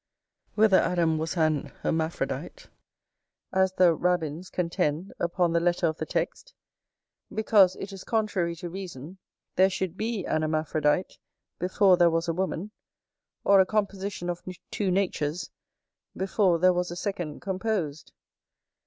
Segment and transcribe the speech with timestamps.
[0.55, 2.69] Whether Adam was an hermaphrodite,
[3.53, 6.55] as the rabbins contend upon the letter of the text;
[7.31, 9.19] because it is contrary to reason,
[9.57, 11.19] there should be an hermaphrodite
[11.59, 12.71] before there was a woman,
[13.43, 14.41] or a composition of
[14.71, 15.51] two natures,
[16.17, 18.11] before there was a second composed.